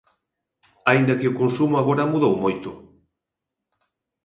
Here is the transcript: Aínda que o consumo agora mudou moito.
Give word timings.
Aínda 0.91 1.17
que 1.19 1.29
o 1.31 1.37
consumo 1.41 1.75
agora 1.77 2.09
mudou 2.11 2.33
moito. 2.43 2.69